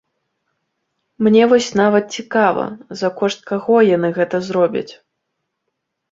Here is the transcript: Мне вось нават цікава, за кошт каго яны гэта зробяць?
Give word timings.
Мне 1.25 1.43
вось 1.51 1.67
нават 1.81 2.05
цікава, 2.21 2.65
за 3.01 3.09
кошт 3.19 3.39
каго 3.51 3.75
яны 3.89 4.09
гэта 4.17 4.35
зробяць? 4.49 4.93